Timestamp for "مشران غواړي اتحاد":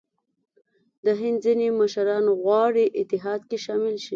1.79-3.41